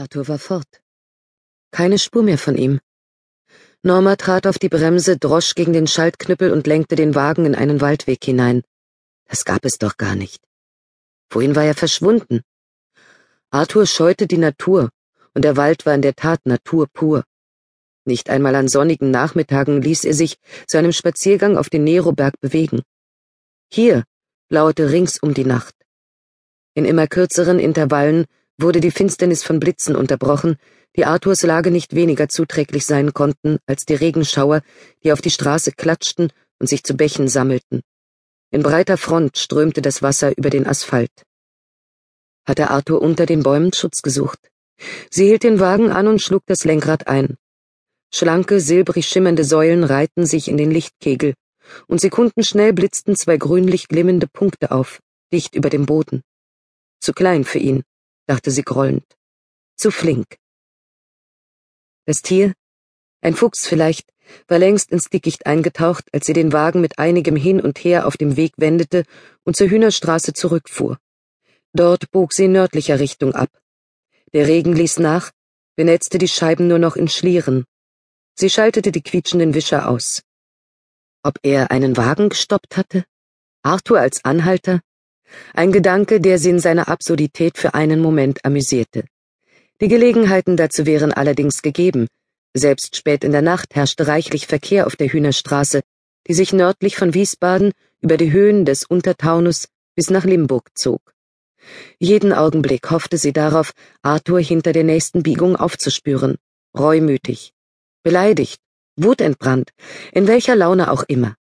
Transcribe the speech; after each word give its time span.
Arthur 0.00 0.28
war 0.28 0.38
fort. 0.38 0.80
Keine 1.72 1.98
Spur 1.98 2.22
mehr 2.22 2.38
von 2.38 2.56
ihm. 2.56 2.80
Norma 3.82 4.16
trat 4.16 4.46
auf 4.46 4.58
die 4.58 4.70
Bremse, 4.70 5.18
drosch 5.18 5.54
gegen 5.54 5.74
den 5.74 5.86
Schaltknüppel 5.86 6.52
und 6.52 6.66
lenkte 6.66 6.96
den 6.96 7.14
Wagen 7.14 7.44
in 7.44 7.54
einen 7.54 7.82
Waldweg 7.82 8.24
hinein. 8.24 8.62
Das 9.26 9.44
gab 9.44 9.66
es 9.66 9.76
doch 9.76 9.98
gar 9.98 10.14
nicht. 10.14 10.42
Wohin 11.28 11.54
war 11.54 11.64
er 11.64 11.74
verschwunden? 11.74 12.40
Arthur 13.50 13.84
scheute 13.84 14.26
die 14.26 14.38
Natur, 14.38 14.88
und 15.34 15.44
der 15.44 15.58
Wald 15.58 15.84
war 15.84 15.94
in 15.94 16.02
der 16.02 16.14
Tat 16.14 16.46
Natur 16.46 16.86
pur. 16.90 17.24
Nicht 18.06 18.30
einmal 18.30 18.54
an 18.54 18.68
sonnigen 18.68 19.10
Nachmittagen 19.10 19.82
ließ 19.82 20.04
er 20.04 20.14
sich 20.14 20.38
zu 20.66 20.78
einem 20.78 20.92
Spaziergang 20.92 21.58
auf 21.58 21.68
den 21.68 21.84
Neroberg 21.84 22.40
bewegen. 22.40 22.80
Hier 23.70 24.04
lauerte 24.48 24.90
ringsum 24.90 25.34
die 25.34 25.44
Nacht. 25.44 25.74
In 26.72 26.86
immer 26.86 27.06
kürzeren 27.06 27.58
Intervallen 27.58 28.24
wurde 28.62 28.80
die 28.80 28.90
Finsternis 28.90 29.42
von 29.42 29.60
Blitzen 29.60 29.96
unterbrochen, 29.96 30.56
die 30.96 31.04
Arthurs 31.04 31.42
Lage 31.42 31.70
nicht 31.70 31.94
weniger 31.94 32.28
zuträglich 32.28 32.84
sein 32.84 33.14
konnten 33.14 33.58
als 33.66 33.84
die 33.84 33.94
Regenschauer, 33.94 34.62
die 35.04 35.12
auf 35.12 35.20
die 35.20 35.30
Straße 35.30 35.72
klatschten 35.72 36.32
und 36.58 36.68
sich 36.68 36.82
zu 36.82 36.94
Bächen 36.94 37.28
sammelten. 37.28 37.82
In 38.50 38.62
breiter 38.62 38.96
Front 38.96 39.38
strömte 39.38 39.82
das 39.82 40.02
Wasser 40.02 40.36
über 40.36 40.50
den 40.50 40.66
Asphalt. 40.66 41.12
Hatte 42.46 42.70
Arthur 42.70 43.00
unter 43.00 43.26
den 43.26 43.42
Bäumen 43.42 43.72
Schutz 43.72 44.02
gesucht. 44.02 44.50
Sie 45.10 45.26
hielt 45.26 45.44
den 45.44 45.60
Wagen 45.60 45.90
an 45.90 46.08
und 46.08 46.20
schlug 46.20 46.42
das 46.46 46.64
Lenkrad 46.64 47.06
ein. 47.06 47.36
Schlanke, 48.12 48.58
silbrig 48.58 49.06
schimmernde 49.06 49.44
Säulen 49.44 49.84
reihten 49.84 50.26
sich 50.26 50.48
in 50.48 50.56
den 50.56 50.72
Lichtkegel, 50.72 51.34
und 51.86 52.00
sekundenschnell 52.00 52.72
blitzten 52.72 53.14
zwei 53.14 53.36
grünlich 53.36 53.86
glimmende 53.86 54.26
Punkte 54.26 54.72
auf, 54.72 55.00
dicht 55.32 55.54
über 55.54 55.70
dem 55.70 55.86
Boden. 55.86 56.22
Zu 56.98 57.12
klein 57.12 57.44
für 57.44 57.58
ihn, 57.58 57.84
dachte 58.30 58.52
sie 58.52 58.62
grollend. 58.62 59.04
Zu 59.76 59.90
flink. 59.90 60.38
Das 62.06 62.22
Tier, 62.22 62.54
ein 63.22 63.34
Fuchs 63.34 63.66
vielleicht, 63.66 64.08
war 64.46 64.60
längst 64.60 64.92
ins 64.92 65.10
Dickicht 65.10 65.46
eingetaucht, 65.46 66.04
als 66.12 66.26
sie 66.26 66.32
den 66.32 66.52
Wagen 66.52 66.80
mit 66.80 67.00
einigem 67.00 67.34
Hin 67.34 67.60
und 67.60 67.78
Her 67.80 68.06
auf 68.06 68.16
dem 68.16 68.36
Weg 68.36 68.52
wendete 68.56 69.04
und 69.42 69.56
zur 69.56 69.68
Hühnerstraße 69.68 70.32
zurückfuhr. 70.32 70.98
Dort 71.72 72.12
bog 72.12 72.32
sie 72.32 72.44
in 72.44 72.52
nördlicher 72.52 73.00
Richtung 73.00 73.34
ab. 73.34 73.50
Der 74.32 74.46
Regen 74.46 74.74
ließ 74.74 75.00
nach, 75.00 75.32
benetzte 75.74 76.18
die 76.18 76.28
Scheiben 76.28 76.68
nur 76.68 76.78
noch 76.78 76.94
in 76.94 77.08
Schlieren. 77.08 77.64
Sie 78.36 78.48
schaltete 78.48 78.92
die 78.92 79.02
quietschenden 79.02 79.54
Wischer 79.54 79.88
aus. 79.88 80.22
Ob 81.24 81.38
er 81.42 81.72
einen 81.72 81.96
Wagen 81.96 82.28
gestoppt 82.28 82.76
hatte? 82.76 83.04
Arthur 83.62 83.98
als 83.98 84.24
Anhalter? 84.24 84.80
Ein 85.54 85.72
Gedanke, 85.72 86.20
der 86.20 86.38
sie 86.38 86.50
in 86.50 86.58
seiner 86.58 86.88
Absurdität 86.88 87.58
für 87.58 87.74
einen 87.74 88.00
Moment 88.00 88.44
amüsierte. 88.44 89.04
Die 89.80 89.88
Gelegenheiten 89.88 90.56
dazu 90.56 90.86
wären 90.86 91.12
allerdings 91.12 91.62
gegeben. 91.62 92.06
Selbst 92.54 92.96
spät 92.96 93.24
in 93.24 93.32
der 93.32 93.42
Nacht 93.42 93.74
herrschte 93.74 94.06
reichlich 94.06 94.46
Verkehr 94.46 94.86
auf 94.86 94.96
der 94.96 95.08
Hühnerstraße, 95.08 95.80
die 96.26 96.34
sich 96.34 96.52
nördlich 96.52 96.96
von 96.96 97.14
Wiesbaden 97.14 97.72
über 98.00 98.16
die 98.16 98.32
Höhen 98.32 98.64
des 98.64 98.84
Untertaunus 98.84 99.68
bis 99.94 100.10
nach 100.10 100.24
Limburg 100.24 100.68
zog. 100.74 101.00
Jeden 101.98 102.32
Augenblick 102.32 102.90
hoffte 102.90 103.18
sie 103.18 103.32
darauf, 103.32 103.72
Arthur 104.02 104.40
hinter 104.40 104.72
der 104.72 104.84
nächsten 104.84 105.22
Biegung 105.22 105.56
aufzuspüren, 105.56 106.36
reumütig, 106.76 107.52
beleidigt, 108.02 108.60
wutentbrannt, 108.96 109.70
in 110.12 110.26
welcher 110.26 110.56
Laune 110.56 110.90
auch 110.90 111.04
immer, 111.08 111.36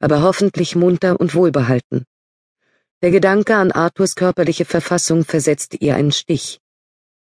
aber 0.00 0.22
hoffentlich 0.22 0.74
munter 0.74 1.20
und 1.20 1.34
wohlbehalten. 1.34 2.04
Der 3.02 3.10
Gedanke 3.10 3.56
an 3.56 3.72
Arthurs 3.72 4.14
körperliche 4.14 4.64
Verfassung 4.64 5.24
versetzte 5.24 5.76
ihr 5.76 5.96
einen 5.96 6.12
Stich. 6.12 6.60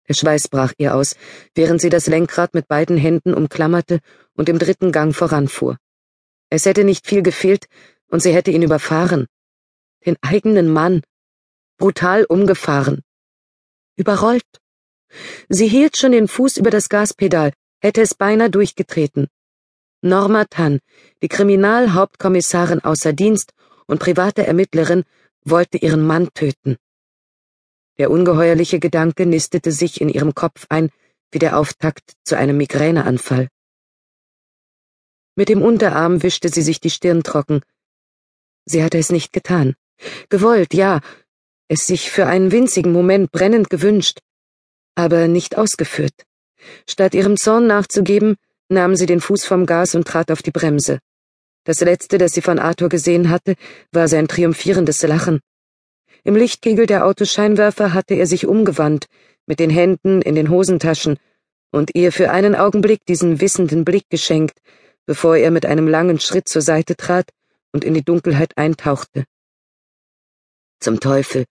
Der 0.08 0.14
Schweiß 0.14 0.48
brach 0.48 0.72
ihr 0.76 0.96
aus, 0.96 1.14
während 1.54 1.80
sie 1.80 1.88
das 1.88 2.08
Lenkrad 2.08 2.52
mit 2.52 2.66
beiden 2.66 2.96
Händen 2.96 3.32
umklammerte 3.32 4.00
und 4.34 4.48
im 4.48 4.58
dritten 4.58 4.90
Gang 4.90 5.14
voranfuhr. 5.14 5.78
Es 6.50 6.66
hätte 6.66 6.82
nicht 6.82 7.06
viel 7.06 7.22
gefehlt, 7.22 7.66
und 8.08 8.20
sie 8.20 8.32
hätte 8.32 8.50
ihn 8.50 8.62
überfahren. 8.62 9.28
Den 10.04 10.16
eigenen 10.20 10.68
Mann. 10.68 11.02
Brutal 11.76 12.24
umgefahren. 12.24 13.02
Überrollt. 13.94 14.42
Sie 15.48 15.68
hielt 15.68 15.96
schon 15.96 16.10
den 16.10 16.26
Fuß 16.26 16.56
über 16.56 16.70
das 16.70 16.88
Gaspedal, 16.88 17.52
hätte 17.80 18.02
es 18.02 18.16
beinahe 18.16 18.50
durchgetreten. 18.50 19.28
Norma 20.00 20.44
Tann, 20.46 20.80
die 21.22 21.28
Kriminalhauptkommissarin 21.28 22.82
außer 22.82 23.12
Dienst 23.12 23.52
und 23.86 24.00
private 24.00 24.44
Ermittlerin, 24.44 25.04
wollte 25.44 25.78
ihren 25.78 26.06
Mann 26.06 26.28
töten. 26.34 26.76
Der 27.98 28.10
ungeheuerliche 28.10 28.78
Gedanke 28.78 29.26
nistete 29.26 29.72
sich 29.72 30.00
in 30.00 30.08
ihrem 30.08 30.34
Kopf 30.34 30.66
ein, 30.68 30.90
wie 31.30 31.38
der 31.38 31.58
Auftakt 31.58 32.12
zu 32.24 32.36
einem 32.36 32.56
Migräneanfall. 32.56 33.48
Mit 35.34 35.48
dem 35.48 35.62
Unterarm 35.62 36.22
wischte 36.22 36.48
sie 36.48 36.62
sich 36.62 36.80
die 36.80 36.90
Stirn 36.90 37.22
trocken. 37.22 37.62
Sie 38.64 38.82
hatte 38.82 38.98
es 38.98 39.10
nicht 39.10 39.32
getan. 39.32 39.74
Gewollt, 40.28 40.74
ja, 40.74 41.00
es 41.68 41.86
sich 41.86 42.10
für 42.10 42.26
einen 42.26 42.50
winzigen 42.50 42.92
Moment 42.92 43.30
brennend 43.30 43.68
gewünscht, 43.68 44.20
aber 44.94 45.28
nicht 45.28 45.56
ausgeführt. 45.56 46.24
Statt 46.88 47.14
ihrem 47.14 47.36
Zorn 47.36 47.66
nachzugeben, 47.66 48.36
nahm 48.68 48.96
sie 48.96 49.06
den 49.06 49.20
Fuß 49.20 49.44
vom 49.44 49.66
Gas 49.66 49.94
und 49.94 50.06
trat 50.06 50.30
auf 50.30 50.42
die 50.42 50.50
Bremse. 50.50 50.98
Das 51.68 51.80
letzte, 51.80 52.16
das 52.16 52.32
sie 52.32 52.40
von 52.40 52.58
Arthur 52.58 52.88
gesehen 52.88 53.28
hatte, 53.28 53.54
war 53.92 54.08
sein 54.08 54.26
triumphierendes 54.26 55.02
Lachen. 55.02 55.40
Im 56.24 56.34
Lichtkegel 56.34 56.86
der 56.86 57.04
Autoscheinwerfer 57.04 57.92
hatte 57.92 58.14
er 58.14 58.26
sich 58.26 58.46
umgewandt, 58.46 59.04
mit 59.44 59.60
den 59.60 59.68
Händen 59.68 60.22
in 60.22 60.34
den 60.34 60.48
Hosentaschen, 60.48 61.18
und 61.70 61.94
ihr 61.94 62.10
für 62.10 62.30
einen 62.30 62.54
Augenblick 62.54 63.04
diesen 63.04 63.42
wissenden 63.42 63.84
Blick 63.84 64.08
geschenkt, 64.08 64.58
bevor 65.04 65.36
er 65.36 65.50
mit 65.50 65.66
einem 65.66 65.86
langen 65.86 66.18
Schritt 66.20 66.48
zur 66.48 66.62
Seite 66.62 66.96
trat 66.96 67.28
und 67.70 67.84
in 67.84 67.92
die 67.92 68.02
Dunkelheit 68.02 68.56
eintauchte. 68.56 69.26
Zum 70.80 71.00
Teufel, 71.00 71.44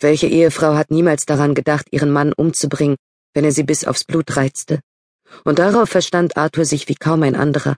welche 0.00 0.28
Ehefrau 0.28 0.76
hat 0.76 0.90
niemals 0.90 1.26
daran 1.26 1.54
gedacht, 1.54 1.88
ihren 1.90 2.10
Mann 2.10 2.32
umzubringen, 2.32 2.96
wenn 3.34 3.44
er 3.44 3.52
sie 3.52 3.64
bis 3.64 3.84
aufs 3.84 4.04
Blut 4.04 4.34
reizte? 4.34 4.80
Und 5.44 5.58
darauf 5.58 5.90
verstand 5.90 6.38
Arthur 6.38 6.64
sich 6.64 6.88
wie 6.88 6.94
kaum 6.94 7.22
ein 7.22 7.36
anderer. 7.36 7.76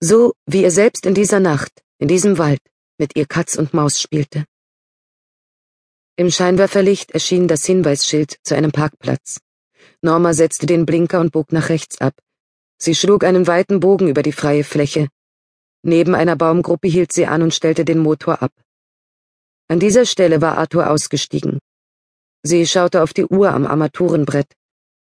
So 0.00 0.34
wie 0.46 0.64
er 0.64 0.70
selbst 0.70 1.06
in 1.06 1.14
dieser 1.14 1.40
Nacht, 1.40 1.82
in 1.98 2.08
diesem 2.08 2.38
Wald, 2.38 2.60
mit 2.98 3.16
ihr 3.16 3.26
Katz 3.26 3.56
und 3.56 3.74
Maus 3.74 4.00
spielte. 4.00 4.44
Im 6.16 6.30
Scheinwerferlicht 6.30 7.12
erschien 7.12 7.46
das 7.46 7.64
Hinweisschild 7.64 8.38
zu 8.42 8.56
einem 8.56 8.72
Parkplatz. 8.72 9.40
Norma 10.02 10.34
setzte 10.34 10.66
den 10.66 10.84
Blinker 10.84 11.20
und 11.20 11.32
bog 11.32 11.52
nach 11.52 11.68
rechts 11.68 12.00
ab. 12.00 12.14
Sie 12.76 12.94
schlug 12.94 13.24
einen 13.24 13.46
weiten 13.46 13.80
Bogen 13.80 14.08
über 14.08 14.22
die 14.22 14.32
freie 14.32 14.64
Fläche. 14.64 15.08
Neben 15.82 16.14
einer 16.14 16.36
Baumgruppe 16.36 16.88
hielt 16.88 17.12
sie 17.12 17.26
an 17.26 17.42
und 17.42 17.54
stellte 17.54 17.84
den 17.84 17.98
Motor 17.98 18.42
ab. 18.42 18.52
An 19.68 19.78
dieser 19.78 20.06
Stelle 20.06 20.40
war 20.40 20.58
Arthur 20.58 20.90
ausgestiegen. 20.90 21.58
Sie 22.42 22.66
schaute 22.66 23.02
auf 23.02 23.12
die 23.12 23.26
Uhr 23.26 23.50
am 23.52 23.66
Armaturenbrett. 23.66 24.48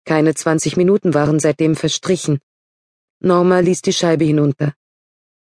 Keine 0.06 0.34
zwanzig 0.35 0.78
Minuten 0.78 1.13
waren 1.13 1.39
seitdem 1.39 1.75
verstrichen. 1.75 2.39
Norma 3.19 3.59
ließ 3.59 3.81
die 3.81 3.94
Scheibe 3.94 4.25
hinunter. 4.25 4.73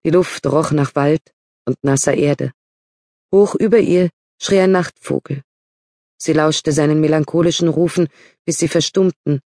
Die 0.04 0.10
Luft 0.10 0.46
roch 0.46 0.72
nach 0.72 0.96
Wald 0.96 1.34
und 1.66 1.78
nasser 1.84 2.14
Erde. 2.14 2.52
Hoch 3.32 3.56
über 3.56 3.80
ihr 3.80 4.10
schrie 4.40 4.60
ein 4.60 4.72
Nachtvogel. 4.72 5.44
Sie 6.18 6.34
lauschte 6.34 6.72
seinen 6.74 7.00
melancholischen 7.00 7.70
Rufen, 7.70 8.10
bis 8.46 8.58
sie 8.58 8.68
verstummten. 8.68 9.42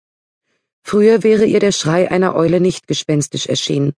Früher 0.83 1.23
wäre 1.23 1.45
ihr 1.45 1.59
der 1.59 1.71
Schrei 1.71 2.09
einer 2.09 2.35
Eule 2.35 2.61
nicht 2.61 2.87
gespenstisch 2.87 3.47
erschienen. 3.47 3.93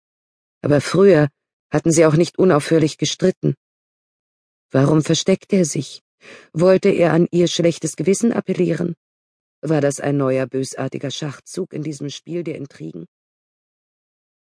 Aber 0.60 0.80
früher 0.80 1.28
hatten 1.70 1.92
sie 1.92 2.04
auch 2.04 2.16
nicht 2.16 2.38
unaufhörlich 2.38 2.98
gestritten. 2.98 3.54
Warum 4.70 5.02
versteckte 5.02 5.56
er 5.56 5.64
sich? 5.64 6.02
Wollte 6.52 6.88
er 6.88 7.12
an 7.12 7.28
ihr 7.30 7.46
schlechtes 7.46 7.94
Gewissen 7.96 8.32
appellieren? 8.32 8.96
War 9.60 9.80
das 9.80 10.00
ein 10.00 10.16
neuer 10.16 10.46
bösartiger 10.46 11.10
Schachzug 11.10 11.72
in 11.72 11.82
diesem 11.82 12.10
Spiel 12.10 12.42
der 12.42 12.56
Intrigen? 12.56 13.06